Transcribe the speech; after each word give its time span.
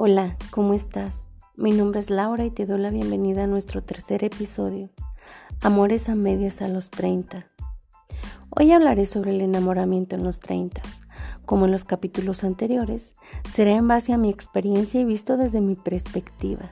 Hola, 0.00 0.36
¿cómo 0.52 0.74
estás? 0.74 1.26
Mi 1.56 1.72
nombre 1.72 1.98
es 1.98 2.08
Laura 2.08 2.44
y 2.44 2.52
te 2.52 2.66
doy 2.66 2.78
la 2.78 2.90
bienvenida 2.90 3.42
a 3.42 3.46
nuestro 3.48 3.82
tercer 3.82 4.22
episodio, 4.22 4.90
Amores 5.60 6.08
a 6.08 6.14
medias 6.14 6.62
a 6.62 6.68
los 6.68 6.88
30. 6.90 7.48
Hoy 8.50 8.70
hablaré 8.70 9.06
sobre 9.06 9.32
el 9.32 9.40
enamoramiento 9.40 10.14
en 10.14 10.22
los 10.22 10.38
30. 10.38 10.80
Como 11.44 11.64
en 11.64 11.72
los 11.72 11.82
capítulos 11.82 12.44
anteriores, 12.44 13.16
será 13.50 13.72
en 13.72 13.88
base 13.88 14.12
a 14.12 14.18
mi 14.18 14.30
experiencia 14.30 15.00
y 15.00 15.04
visto 15.04 15.36
desde 15.36 15.60
mi 15.60 15.74
perspectiva. 15.74 16.70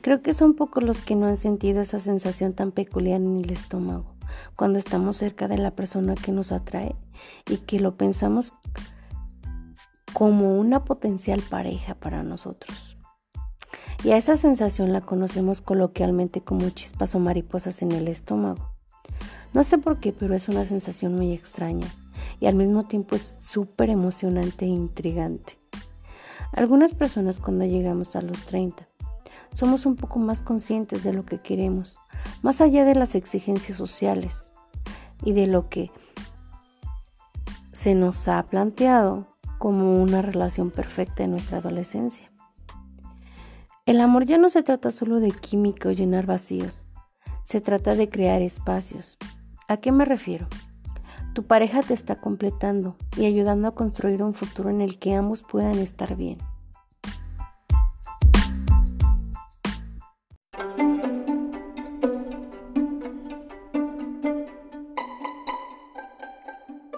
Creo 0.00 0.20
que 0.20 0.34
son 0.34 0.54
pocos 0.54 0.82
los 0.82 1.02
que 1.02 1.14
no 1.14 1.26
han 1.26 1.36
sentido 1.36 1.80
esa 1.80 2.00
sensación 2.00 2.54
tan 2.54 2.72
peculiar 2.72 3.20
en 3.20 3.36
el 3.36 3.52
estómago, 3.52 4.16
cuando 4.56 4.80
estamos 4.80 5.16
cerca 5.16 5.46
de 5.46 5.58
la 5.58 5.76
persona 5.76 6.16
que 6.16 6.32
nos 6.32 6.50
atrae 6.50 6.96
y 7.48 7.58
que 7.58 7.78
lo 7.78 7.96
pensamos 7.96 8.52
como 10.16 10.58
una 10.58 10.82
potencial 10.82 11.42
pareja 11.42 11.94
para 11.94 12.22
nosotros. 12.22 12.96
Y 14.02 14.12
a 14.12 14.16
esa 14.16 14.34
sensación 14.36 14.94
la 14.94 15.02
conocemos 15.02 15.60
coloquialmente 15.60 16.40
como 16.40 16.70
chispas 16.70 17.14
o 17.14 17.18
mariposas 17.18 17.82
en 17.82 17.92
el 17.92 18.08
estómago. 18.08 18.72
No 19.52 19.62
sé 19.62 19.76
por 19.76 20.00
qué, 20.00 20.14
pero 20.14 20.34
es 20.34 20.48
una 20.48 20.64
sensación 20.64 21.14
muy 21.14 21.34
extraña 21.34 21.86
y 22.40 22.46
al 22.46 22.54
mismo 22.54 22.86
tiempo 22.86 23.14
es 23.14 23.36
súper 23.40 23.90
emocionante 23.90 24.64
e 24.64 24.68
intrigante. 24.68 25.58
Algunas 26.54 26.94
personas 26.94 27.38
cuando 27.38 27.66
llegamos 27.66 28.16
a 28.16 28.22
los 28.22 28.42
30 28.46 28.88
somos 29.52 29.84
un 29.84 29.96
poco 29.96 30.18
más 30.18 30.40
conscientes 30.40 31.04
de 31.04 31.12
lo 31.12 31.26
que 31.26 31.42
queremos, 31.42 31.98
más 32.40 32.62
allá 32.62 32.86
de 32.86 32.94
las 32.94 33.16
exigencias 33.16 33.76
sociales 33.76 34.50
y 35.22 35.32
de 35.32 35.46
lo 35.46 35.68
que 35.68 35.90
se 37.70 37.94
nos 37.94 38.28
ha 38.28 38.42
planteado 38.44 39.35
como 39.58 40.02
una 40.02 40.22
relación 40.22 40.70
perfecta 40.70 41.24
en 41.24 41.30
nuestra 41.30 41.58
adolescencia. 41.58 42.30
El 43.86 44.00
amor 44.00 44.26
ya 44.26 44.38
no 44.38 44.50
se 44.50 44.62
trata 44.62 44.90
solo 44.90 45.20
de 45.20 45.30
química 45.30 45.88
o 45.88 45.92
llenar 45.92 46.26
vacíos, 46.26 46.86
se 47.44 47.60
trata 47.60 47.94
de 47.94 48.08
crear 48.08 48.42
espacios. 48.42 49.16
¿A 49.68 49.76
qué 49.76 49.92
me 49.92 50.04
refiero? 50.04 50.48
Tu 51.34 51.44
pareja 51.44 51.82
te 51.82 51.94
está 51.94 52.16
completando 52.16 52.96
y 53.16 53.26
ayudando 53.26 53.68
a 53.68 53.74
construir 53.74 54.22
un 54.22 54.34
futuro 54.34 54.70
en 54.70 54.80
el 54.80 54.98
que 54.98 55.14
ambos 55.14 55.42
puedan 55.42 55.78
estar 55.78 56.16
bien. 56.16 56.38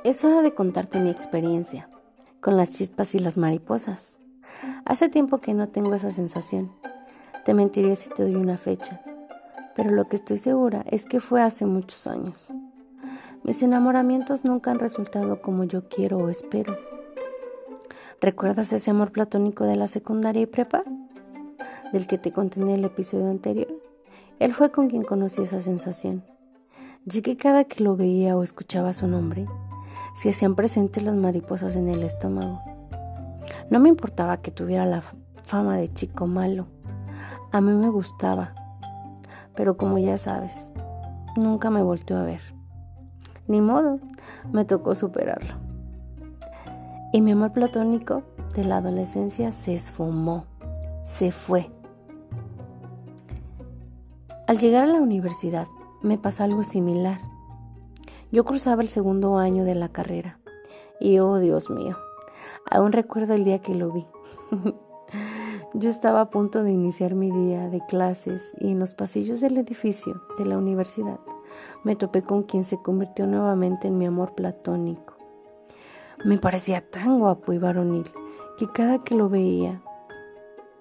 Es 0.04 0.24
hora 0.24 0.40
de 0.40 0.54
contarte 0.54 1.00
mi 1.00 1.10
experiencia 1.10 1.90
con 2.48 2.56
las 2.56 2.70
chispas 2.70 3.14
y 3.14 3.18
las 3.18 3.36
mariposas. 3.36 4.18
Hace 4.86 5.10
tiempo 5.10 5.36
que 5.36 5.52
no 5.52 5.68
tengo 5.68 5.92
esa 5.92 6.10
sensación. 6.10 6.72
Te 7.44 7.52
mentiría 7.52 7.94
si 7.94 8.08
te 8.08 8.22
doy 8.22 8.36
una 8.36 8.56
fecha, 8.56 9.02
pero 9.76 9.90
lo 9.90 10.08
que 10.08 10.16
estoy 10.16 10.38
segura 10.38 10.82
es 10.90 11.04
que 11.04 11.20
fue 11.20 11.42
hace 11.42 11.66
muchos 11.66 12.06
años. 12.06 12.50
Mis 13.42 13.62
enamoramientos 13.62 14.46
nunca 14.46 14.70
han 14.70 14.78
resultado 14.78 15.42
como 15.42 15.64
yo 15.64 15.90
quiero 15.90 16.16
o 16.16 16.30
espero. 16.30 16.74
¿Recuerdas 18.18 18.72
ese 18.72 18.92
amor 18.92 19.12
platónico 19.12 19.64
de 19.64 19.76
la 19.76 19.86
secundaria 19.86 20.40
y 20.40 20.46
prepa? 20.46 20.80
Del 21.92 22.06
que 22.06 22.16
te 22.16 22.32
conté 22.32 22.62
en 22.62 22.70
el 22.70 22.82
episodio 22.82 23.28
anterior. 23.28 23.68
Él 24.38 24.54
fue 24.54 24.70
con 24.70 24.88
quien 24.88 25.04
conocí 25.04 25.42
esa 25.42 25.60
sensación. 25.60 26.24
Llegué 27.04 27.36
cada 27.36 27.64
que 27.64 27.84
lo 27.84 27.94
veía 27.94 28.38
o 28.38 28.42
escuchaba 28.42 28.94
su 28.94 29.06
nombre, 29.06 29.46
se 30.14 30.30
hacían 30.30 30.54
presentes 30.54 31.02
las 31.02 31.14
mariposas 31.14 31.76
en 31.76 31.88
el 31.88 32.02
estómago. 32.02 32.60
No 33.70 33.80
me 33.80 33.88
importaba 33.88 34.38
que 34.38 34.50
tuviera 34.50 34.86
la 34.86 35.02
fama 35.42 35.76
de 35.76 35.88
chico 35.88 36.26
malo. 36.26 36.66
A 37.52 37.60
mí 37.60 37.72
me 37.72 37.88
gustaba. 37.88 38.54
Pero 39.54 39.76
como 39.76 39.98
ya 39.98 40.18
sabes, 40.18 40.72
nunca 41.36 41.70
me 41.70 41.82
volvió 41.82 42.18
a 42.18 42.22
ver. 42.22 42.40
Ni 43.46 43.60
modo, 43.60 43.98
me 44.52 44.64
tocó 44.64 44.94
superarlo. 44.94 45.54
Y 47.12 47.22
mi 47.22 47.32
amor 47.32 47.52
platónico 47.52 48.22
de 48.54 48.64
la 48.64 48.76
adolescencia 48.76 49.50
se 49.52 49.74
esfumó, 49.74 50.44
se 51.02 51.32
fue. 51.32 51.70
Al 54.46 54.58
llegar 54.58 54.84
a 54.84 54.86
la 54.86 55.00
universidad 55.00 55.66
me 56.02 56.18
pasó 56.18 56.44
algo 56.44 56.62
similar. 56.62 57.18
Yo 58.30 58.44
cruzaba 58.44 58.82
el 58.82 58.88
segundo 58.88 59.38
año 59.38 59.64
de 59.64 59.74
la 59.74 59.88
carrera 59.88 60.38
y 61.00 61.18
oh 61.18 61.38
Dios 61.38 61.70
mío, 61.70 61.96
aún 62.70 62.92
recuerdo 62.92 63.32
el 63.32 63.42
día 63.42 63.60
que 63.60 63.74
lo 63.74 63.90
vi. 63.90 64.06
Yo 65.74 65.88
estaba 65.88 66.20
a 66.20 66.30
punto 66.30 66.62
de 66.62 66.70
iniciar 66.70 67.14
mi 67.14 67.30
día 67.30 67.70
de 67.70 67.80
clases 67.86 68.54
y 68.58 68.72
en 68.72 68.78
los 68.78 68.92
pasillos 68.92 69.40
del 69.40 69.56
edificio 69.56 70.22
de 70.36 70.44
la 70.44 70.58
universidad 70.58 71.18
me 71.84 71.96
topé 71.96 72.22
con 72.22 72.42
quien 72.42 72.64
se 72.64 72.82
convirtió 72.82 73.26
nuevamente 73.26 73.88
en 73.88 73.96
mi 73.96 74.04
amor 74.04 74.34
platónico. 74.34 75.16
Me 76.22 76.36
parecía 76.36 76.82
tan 76.82 77.18
guapo 77.20 77.54
y 77.54 77.58
varonil 77.58 78.04
que 78.58 78.70
cada 78.70 79.04
que 79.04 79.14
lo 79.14 79.30
veía 79.30 79.80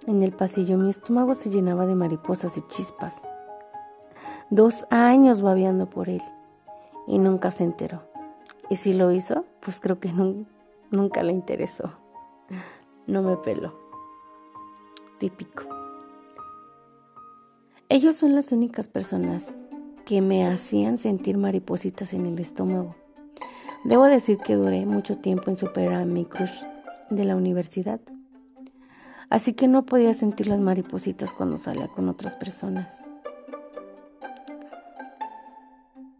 en 0.06 0.22
el 0.22 0.34
pasillo 0.34 0.78
mi 0.78 0.90
estómago 0.90 1.34
se 1.34 1.50
llenaba 1.50 1.86
de 1.86 1.96
mariposas 1.96 2.58
y 2.58 2.62
chispas. 2.64 3.26
Dos 4.50 4.86
años 4.90 5.42
babeando 5.42 5.90
por 5.90 6.10
él 6.10 6.22
y 7.08 7.18
nunca 7.18 7.52
se 7.52 7.64
enteró. 7.64 8.04
Y 8.70 8.76
si 8.76 8.94
lo 8.94 9.12
hizo, 9.12 9.46
pues 9.62 9.80
creo 9.80 10.00
que 10.00 10.12
nunca 10.92 11.24
le 11.24 11.32
interesó. 11.32 11.92
No 13.08 13.22
me 13.22 13.38
peló. 13.38 13.74
Típico. 15.18 15.64
Ellos 17.90 18.16
son 18.16 18.36
las 18.36 18.52
únicas 18.52 18.90
personas 18.90 19.54
que 20.06 20.22
me 20.22 20.46
hacían 20.46 20.98
sentir 20.98 21.38
maripositas 21.38 22.14
en 22.14 22.26
el 22.26 22.40
estómago. 22.40 22.96
Debo 23.86 24.06
decir 24.06 24.38
que 24.40 24.56
duré 24.56 24.86
mucho 24.86 25.18
tiempo 25.18 25.50
en 25.50 25.58
superar 25.58 26.02
a 26.02 26.06
mi 26.06 26.26
crush 26.26 26.64
de 27.10 27.24
la 27.24 27.36
universidad. 27.36 28.02
Así 29.30 29.54
que 29.54 29.68
no 29.68 29.86
podía 29.86 30.14
sentir 30.14 30.48
las 30.48 30.60
maripositas 30.60 31.32
cuando 31.32 31.58
salía 31.58 31.88
con 31.88 32.10
otras 32.10 32.36
personas. 32.36 33.06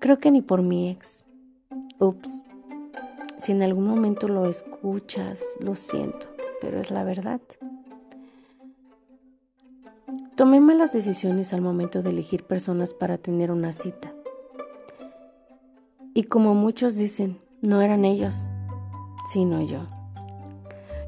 Creo 0.08 0.20
que 0.20 0.32
ni 0.32 0.42
por 0.42 0.62
mi 0.62 0.90
ex. 0.90 1.26
Ups. 2.00 2.46
Si 3.38 3.52
en 3.52 3.62
algún 3.62 3.86
momento 3.86 4.30
lo 4.30 4.46
escuchas, 4.46 5.44
lo 5.60 5.76
siento, 5.76 6.30
pero 6.62 6.80
es 6.80 6.92
la 6.92 7.04
verdad. 7.04 7.42
Tomé 10.38 10.62
malas 10.62 10.94
decisiones 10.94 11.52
al 11.52 11.60
momento 11.60 12.04
de 12.04 12.12
elegir 12.12 12.46
personas 12.46 12.94
para 12.94 13.18
tener 13.18 13.52
una 13.52 13.74
cita. 13.74 14.14
Y 16.14 16.24
como 16.24 16.54
muchos 16.56 16.96
dicen, 16.96 17.42
no 17.62 17.82
eran 17.82 18.06
ellos, 18.06 18.46
sino 19.26 19.62
yo. 19.62 19.90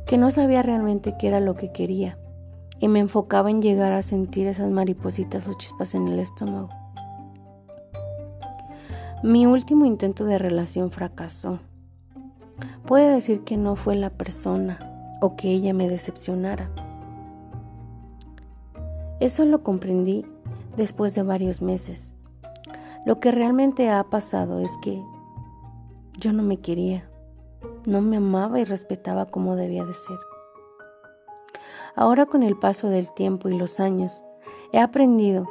Que 0.08 0.18
no 0.18 0.30
sabía 0.30 0.62
realmente 0.62 1.16
qué 1.18 1.28
era 1.28 1.40
lo 1.40 1.56
que 1.56 1.72
quería 1.72 2.20
y 2.82 2.90
me 2.90 3.00
enfocaba 3.00 3.50
en 3.50 3.62
llegar 3.62 3.94
a 3.94 4.04
sentir 4.04 4.46
esas 4.48 4.70
maripositas 4.72 5.48
o 5.48 5.54
chispas 5.54 5.96
en 5.96 6.10
el 6.10 6.20
estómago. 6.20 6.79
Mi 9.22 9.46
último 9.46 9.86
intento 9.86 10.24
de 10.24 10.38
relación 10.38 10.92
fracasó. 10.92 11.60
Puede 12.86 13.14
decir 13.14 13.44
que 13.44 13.58
no 13.58 13.76
fue 13.76 13.96
la 13.96 14.12
persona 14.12 14.80
o 15.20 15.36
que 15.36 15.52
ella 15.52 15.74
me 15.74 15.90
decepcionara. 15.90 16.70
Eso 19.20 19.44
lo 19.44 19.62
comprendí 19.62 20.26
después 20.78 21.16
de 21.16 21.24
varios 21.24 21.62
meses. 21.62 22.14
Lo 23.06 23.20
que 23.20 23.32
realmente 23.32 23.90
ha 23.90 24.02
pasado 24.06 24.62
es 24.62 24.72
que 24.82 25.04
yo 26.18 26.32
no 26.32 26.42
me 26.42 26.62
quería, 26.62 27.10
no 27.86 28.00
me 28.00 28.16
amaba 28.16 28.62
y 28.62 28.64
respetaba 28.64 29.26
como 29.26 29.58
debía 29.58 29.84
de 29.84 29.94
ser. 29.96 30.18
Ahora 31.94 32.26
con 32.26 32.42
el 32.42 32.58
paso 32.58 32.88
del 32.88 33.14
tiempo 33.14 33.50
y 33.50 33.58
los 33.58 33.82
años, 33.82 34.24
he 34.72 34.80
aprendido 34.80 35.50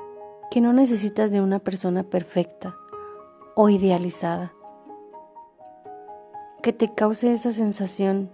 que 0.51 0.63
no 0.63 0.73
necesitas 0.73 1.33
de 1.33 1.43
una 1.43 1.59
persona 1.59 2.03
perfecta 2.03 2.75
o 3.61 3.69
idealizada, 3.69 4.53
que 6.63 6.73
te 6.73 6.93
cause 6.93 7.33
esa 7.33 7.51
sensación 7.51 8.31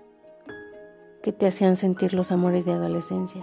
que 1.23 1.33
te 1.33 1.47
hacían 1.47 1.77
sentir 1.77 2.13
los 2.13 2.31
amores 2.31 2.67
de 2.67 2.73
adolescencia. 2.73 3.43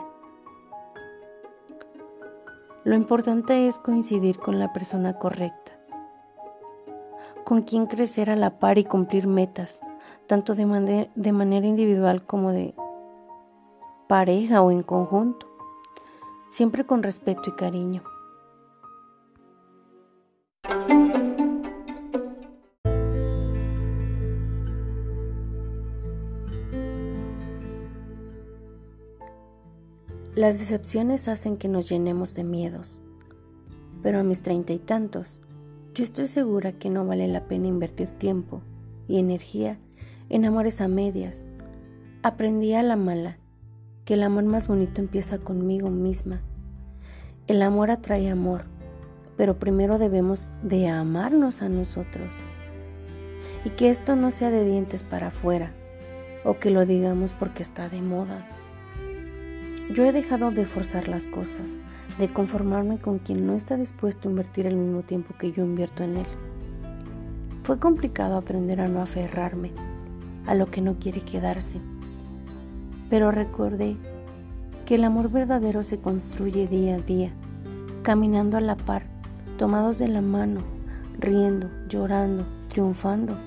Lo 2.83 2.93
importante 2.93 3.67
es 3.67 3.79
coincidir 3.79 4.37
con 4.37 4.59
la 4.59 4.71
persona 4.73 5.17
correcta, 5.17 5.71
con 7.45 7.63
quien 7.63 7.87
crecer 7.87 8.29
a 8.29 8.35
la 8.35 8.59
par 8.59 8.77
y 8.77 8.83
cumplir 8.83 9.25
metas, 9.25 9.81
tanto 10.27 10.53
de, 10.53 11.09
de 11.15 11.31
manera 11.31 11.65
individual 11.65 12.23
como 12.27 12.51
de 12.51 12.75
pareja 14.07 14.61
o 14.61 14.69
en 14.69 14.83
conjunto, 14.83 15.47
siempre 16.51 16.85
con 16.85 17.01
respeto 17.01 17.49
y 17.49 17.53
cariño. 17.53 18.03
Las 30.41 30.57
decepciones 30.57 31.27
hacen 31.27 31.55
que 31.55 31.67
nos 31.67 31.87
llenemos 31.87 32.33
de 32.33 32.43
miedos, 32.43 33.03
pero 34.01 34.17
a 34.17 34.23
mis 34.23 34.41
treinta 34.41 34.73
y 34.73 34.79
tantos, 34.79 35.39
yo 35.93 36.03
estoy 36.03 36.25
segura 36.25 36.71
que 36.71 36.89
no 36.89 37.05
vale 37.05 37.27
la 37.27 37.45
pena 37.45 37.67
invertir 37.67 38.07
tiempo 38.07 38.63
y 39.07 39.19
energía 39.19 39.77
en 40.29 40.45
amores 40.45 40.81
a 40.81 40.87
medias. 40.87 41.45
Aprendí 42.23 42.73
a 42.73 42.81
la 42.81 42.95
mala 42.95 43.37
que 44.03 44.15
el 44.15 44.23
amor 44.23 44.45
más 44.45 44.67
bonito 44.67 44.99
empieza 44.99 45.37
conmigo 45.37 45.91
misma. 45.91 46.41
El 47.45 47.61
amor 47.61 47.91
atrae 47.91 48.27
amor, 48.31 48.65
pero 49.37 49.59
primero 49.59 49.99
debemos 49.99 50.45
de 50.63 50.87
amarnos 50.87 51.61
a 51.61 51.69
nosotros. 51.69 52.33
Y 53.63 53.69
que 53.69 53.91
esto 53.91 54.15
no 54.15 54.31
sea 54.31 54.49
de 54.49 54.65
dientes 54.65 55.03
para 55.03 55.27
afuera, 55.27 55.71
o 56.43 56.57
que 56.57 56.71
lo 56.71 56.87
digamos 56.87 57.35
porque 57.35 57.61
está 57.61 57.89
de 57.89 58.01
moda. 58.01 58.57
Yo 59.93 60.05
he 60.05 60.13
dejado 60.13 60.51
de 60.51 60.65
forzar 60.65 61.09
las 61.09 61.27
cosas, 61.27 61.81
de 62.17 62.29
conformarme 62.29 62.97
con 62.97 63.19
quien 63.19 63.45
no 63.45 63.53
está 63.53 63.75
dispuesto 63.75 64.29
a 64.29 64.31
invertir 64.31 64.65
el 64.65 64.77
mismo 64.77 65.01
tiempo 65.01 65.33
que 65.37 65.51
yo 65.51 65.65
invierto 65.65 66.03
en 66.03 66.15
él. 66.15 66.25
Fue 67.63 67.77
complicado 67.77 68.37
aprender 68.37 68.79
a 68.79 68.87
no 68.87 69.01
aferrarme 69.01 69.73
a 70.45 70.55
lo 70.55 70.71
que 70.71 70.79
no 70.79 70.97
quiere 70.97 71.19
quedarse, 71.19 71.81
pero 73.09 73.31
recordé 73.31 73.97
que 74.85 74.95
el 74.95 75.03
amor 75.03 75.29
verdadero 75.29 75.83
se 75.83 75.99
construye 75.99 76.69
día 76.69 76.95
a 76.95 76.99
día, 76.99 77.33
caminando 78.01 78.55
a 78.55 78.61
la 78.61 78.77
par, 78.77 79.03
tomados 79.57 79.99
de 79.99 80.07
la 80.07 80.21
mano, 80.21 80.61
riendo, 81.19 81.69
llorando, 81.89 82.45
triunfando, 82.69 83.37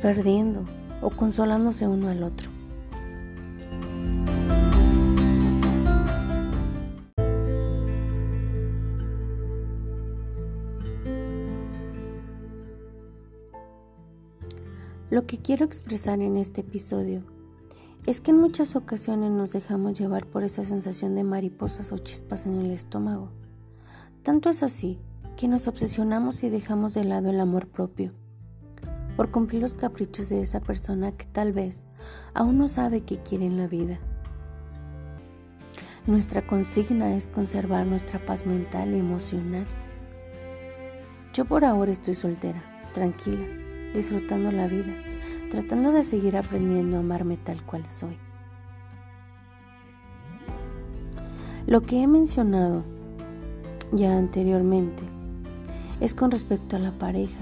perdiendo 0.00 0.64
o 1.00 1.10
consolándose 1.10 1.88
uno 1.88 2.08
al 2.08 2.22
otro. 2.22 2.51
Lo 15.12 15.26
que 15.26 15.36
quiero 15.36 15.66
expresar 15.66 16.22
en 16.22 16.38
este 16.38 16.62
episodio 16.62 17.22
es 18.06 18.22
que 18.22 18.30
en 18.30 18.38
muchas 18.38 18.76
ocasiones 18.76 19.30
nos 19.30 19.52
dejamos 19.52 19.98
llevar 19.98 20.24
por 20.24 20.42
esa 20.42 20.64
sensación 20.64 21.14
de 21.14 21.22
mariposas 21.22 21.92
o 21.92 21.98
chispas 21.98 22.46
en 22.46 22.58
el 22.58 22.70
estómago. 22.70 23.28
Tanto 24.22 24.48
es 24.48 24.62
así 24.62 24.98
que 25.36 25.48
nos 25.48 25.68
obsesionamos 25.68 26.42
y 26.44 26.48
dejamos 26.48 26.94
de 26.94 27.04
lado 27.04 27.28
el 27.28 27.40
amor 27.40 27.68
propio, 27.68 28.14
por 29.14 29.30
cumplir 29.30 29.60
los 29.60 29.74
caprichos 29.74 30.30
de 30.30 30.40
esa 30.40 30.60
persona 30.60 31.12
que 31.12 31.26
tal 31.26 31.52
vez 31.52 31.84
aún 32.32 32.56
no 32.56 32.66
sabe 32.66 33.02
qué 33.02 33.18
quiere 33.18 33.44
en 33.44 33.58
la 33.58 33.66
vida. 33.66 34.00
Nuestra 36.06 36.46
consigna 36.46 37.14
es 37.14 37.28
conservar 37.28 37.86
nuestra 37.86 38.24
paz 38.24 38.46
mental 38.46 38.94
y 38.94 39.00
emocional. 39.00 39.66
Yo 41.34 41.44
por 41.44 41.66
ahora 41.66 41.92
estoy 41.92 42.14
soltera, 42.14 42.64
tranquila, 42.94 43.61
disfrutando 43.94 44.52
la 44.52 44.66
vida, 44.66 44.94
tratando 45.50 45.92
de 45.92 46.04
seguir 46.04 46.36
aprendiendo 46.36 46.96
a 46.96 47.00
amarme 47.00 47.36
tal 47.36 47.64
cual 47.64 47.86
soy. 47.86 48.16
Lo 51.66 51.82
que 51.82 52.02
he 52.02 52.06
mencionado 52.06 52.84
ya 53.92 54.16
anteriormente 54.16 55.04
es 56.00 56.14
con 56.14 56.30
respecto 56.30 56.76
a 56.76 56.80
la 56.80 56.92
pareja 56.92 57.40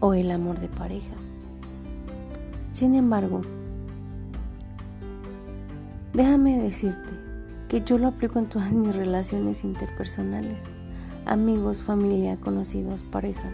o 0.00 0.12
el 0.12 0.30
amor 0.30 0.60
de 0.60 0.68
pareja. 0.68 1.14
Sin 2.72 2.94
embargo, 2.94 3.40
déjame 6.12 6.58
decirte 6.60 7.12
que 7.68 7.80
yo 7.80 7.96
lo 7.96 8.08
aplico 8.08 8.38
en 8.38 8.48
todas 8.48 8.70
mis 8.72 8.94
relaciones 8.94 9.64
interpersonales, 9.64 10.70
amigos, 11.24 11.82
familia, 11.82 12.36
conocidos, 12.36 13.02
pareja. 13.02 13.50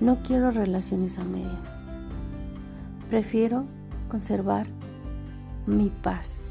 No 0.00 0.22
quiero 0.22 0.52
relaciones 0.52 1.18
a 1.18 1.24
medias. 1.24 1.72
Prefiero 3.10 3.64
conservar 4.08 4.68
mi 5.66 5.90
paz. 5.90 6.50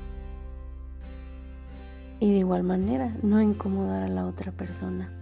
Y 2.19 2.31
de 2.31 2.39
igual 2.39 2.63
manera, 2.63 3.15
no 3.23 3.41
incomodar 3.41 4.03
a 4.03 4.09
la 4.09 4.25
otra 4.25 4.51
persona. 4.51 5.13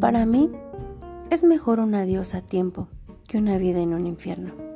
Para 0.00 0.24
mí, 0.24 0.50
es 1.30 1.44
mejor 1.44 1.80
un 1.80 1.94
adiós 1.94 2.34
a 2.34 2.40
tiempo 2.40 2.88
que 3.26 3.36
una 3.36 3.58
vida 3.58 3.80
en 3.80 3.92
un 3.92 4.06
infierno 4.06 4.67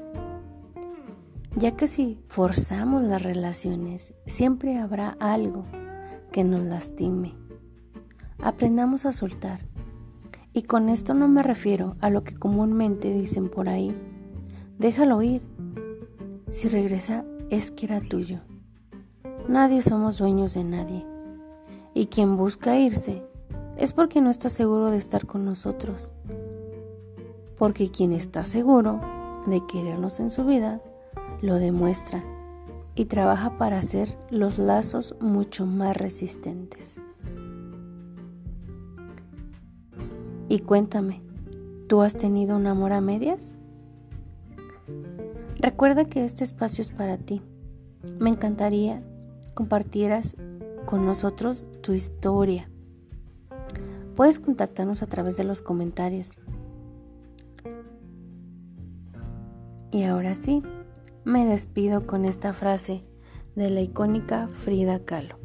ya 1.57 1.77
que 1.77 1.87
si 1.87 2.19
forzamos 2.29 3.03
las 3.03 3.23
relaciones, 3.23 4.15
siempre 4.27 4.79
habrá 4.79 5.17
algo 5.21 5.65
que 6.33 6.45
nos 6.45 6.65
lastime. 6.65 7.35
Aprendamos 8.43 9.07
a 9.07 9.13
soltar. 9.13 9.61
Y 10.55 10.63
con 10.63 10.89
esto 10.89 11.15
no 11.15 11.29
me 11.29 11.43
refiero 11.43 11.97
a 12.01 12.11
lo 12.11 12.25
que 12.25 12.35
comúnmente 12.35 13.13
dicen 13.15 13.49
por 13.49 13.69
ahí. 13.69 13.97
Déjalo 14.79 15.23
ir. 15.23 15.43
Si 16.49 16.69
regresa 16.69 17.25
es 17.51 17.71
que 17.71 17.87
era 17.87 18.01
tuyo. 18.01 18.41
Nadie 19.49 19.83
somos 19.83 20.19
dueños 20.19 20.55
de 20.55 20.65
nadie. 20.65 21.07
Y 21.95 22.07
quien 22.07 22.37
busca 22.37 22.79
irse 22.79 23.23
es 23.77 23.93
porque 23.93 24.21
no 24.21 24.31
está 24.31 24.49
seguro 24.49 24.91
de 24.91 24.97
estar 24.99 25.27
con 25.27 25.45
nosotros. 25.45 26.13
Porque 27.57 27.91
quien 27.91 28.13
está 28.13 28.45
seguro 28.45 29.01
de 29.47 29.65
querernos 29.67 30.21
en 30.21 30.31
su 30.31 30.45
vida 30.45 30.81
lo 31.43 31.57
demuestra 31.57 32.25
y 32.95 33.05
trabaja 33.05 33.59
para 33.59 33.79
hacer 33.79 34.17
los 34.31 34.59
lazos 34.59 35.15
mucho 35.21 35.67
más 35.67 35.97
resistentes. 35.97 37.01
Y 40.49 40.61
cuéntame, 40.61 41.23
¿tú 41.89 42.01
has 42.01 42.17
tenido 42.17 42.57
un 42.57 42.67
amor 42.67 42.93
a 42.93 43.01
medias? 43.03 43.57
Recuerda 45.59 46.07
que 46.07 46.25
este 46.25 46.45
espacio 46.45 46.83
es 46.83 46.91
para 46.91 47.19
ti. 47.19 47.43
Me 48.19 48.31
encantaría 48.31 49.03
compartieras 49.55 50.37
con 50.87 51.05
nosotros 51.07 51.67
tu 51.83 51.93
historia. 51.93 52.69
Puedes 54.17 54.39
contactarnos 54.39 55.03
a 55.03 55.07
través 55.07 55.37
de 55.37 55.45
los 55.45 55.63
comentarios. 55.63 56.37
Y 59.91 60.05
ahora 60.05 60.35
sí, 60.35 60.63
me 61.25 61.47
despido 61.47 62.07
con 62.07 62.25
esta 62.25 62.53
frase 62.53 63.05
de 63.55 63.71
la 63.71 63.81
icónica 63.81 64.49
Frida 64.49 65.05
Kahlo. 65.05 65.39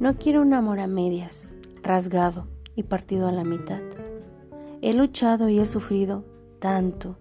No 0.00 0.16
quiero 0.16 0.42
un 0.42 0.54
amor 0.54 0.80
a 0.80 0.86
medias, 0.86 1.52
rasgado 1.82 2.46
y 2.74 2.84
partido 2.84 3.28
a 3.28 3.32
la 3.32 3.44
mitad. 3.44 3.82
He 4.80 4.94
luchado 4.94 5.48
y 5.48 5.58
he 5.58 5.66
sufrido 5.66 6.24
tanto 6.58 7.18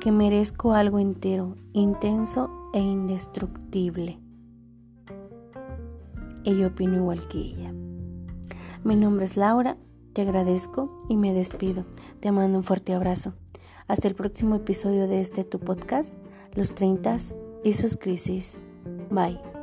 que 0.00 0.10
merezco 0.10 0.72
algo 0.72 0.98
entero, 0.98 1.56
intenso 1.72 2.50
e 2.72 2.80
indestructible. 2.80 4.18
Y 6.44 6.56
yo 6.56 6.68
opino 6.68 6.96
igual 6.96 7.28
que 7.28 7.38
ella. 7.38 7.72
Mi 8.84 8.96
nombre 8.96 9.24
es 9.24 9.36
Laura, 9.36 9.76
te 10.12 10.22
agradezco 10.22 10.96
y 11.08 11.16
me 11.16 11.34
despido. 11.34 11.84
Te 12.20 12.32
mando 12.32 12.58
un 12.58 12.64
fuerte 12.64 12.94
abrazo. 12.94 13.34
Hasta 13.88 14.08
el 14.08 14.14
próximo 14.14 14.56
episodio 14.56 15.06
de 15.06 15.20
este 15.20 15.44
tu 15.44 15.60
podcast, 15.60 16.20
Los 16.54 16.74
30 16.74 17.18
y 17.62 17.74
sus 17.74 17.96
crisis. 17.96 18.58
Bye. 19.10 19.55